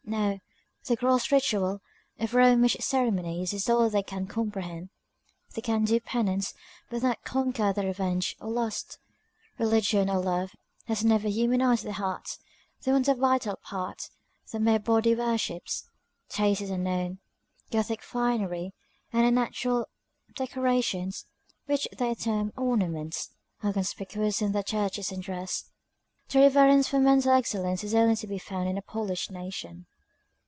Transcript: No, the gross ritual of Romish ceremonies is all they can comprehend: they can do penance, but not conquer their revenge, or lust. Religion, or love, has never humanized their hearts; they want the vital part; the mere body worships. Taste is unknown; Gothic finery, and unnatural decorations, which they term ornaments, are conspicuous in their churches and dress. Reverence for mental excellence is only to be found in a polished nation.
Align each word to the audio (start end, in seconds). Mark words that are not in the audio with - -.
No, 0.07 0.41
the 0.83 0.97
gross 0.97 1.31
ritual 1.31 1.79
of 2.19 2.33
Romish 2.33 2.75
ceremonies 2.81 3.53
is 3.53 3.69
all 3.69 3.89
they 3.89 4.03
can 4.03 4.27
comprehend: 4.27 4.89
they 5.55 5.61
can 5.61 5.85
do 5.85 6.01
penance, 6.01 6.53
but 6.89 7.01
not 7.01 7.23
conquer 7.23 7.71
their 7.71 7.85
revenge, 7.85 8.35
or 8.41 8.49
lust. 8.49 8.97
Religion, 9.57 10.09
or 10.09 10.19
love, 10.19 10.51
has 10.87 11.05
never 11.05 11.29
humanized 11.29 11.85
their 11.85 11.93
hearts; 11.93 12.39
they 12.81 12.91
want 12.91 13.05
the 13.05 13.15
vital 13.15 13.55
part; 13.63 14.09
the 14.51 14.59
mere 14.59 14.79
body 14.79 15.15
worships. 15.15 15.87
Taste 16.27 16.59
is 16.59 16.69
unknown; 16.71 17.19
Gothic 17.71 18.01
finery, 18.01 18.73
and 19.13 19.25
unnatural 19.25 19.87
decorations, 20.35 21.25
which 21.67 21.87
they 21.97 22.15
term 22.15 22.51
ornaments, 22.57 23.29
are 23.63 23.71
conspicuous 23.71 24.41
in 24.41 24.51
their 24.51 24.61
churches 24.63 25.09
and 25.13 25.23
dress. 25.23 25.69
Reverence 26.35 26.89
for 26.89 26.99
mental 26.99 27.31
excellence 27.31 27.81
is 27.81 27.95
only 27.95 28.17
to 28.17 28.27
be 28.27 28.39
found 28.39 28.67
in 28.67 28.77
a 28.77 28.81
polished 28.81 29.31
nation. 29.31 29.85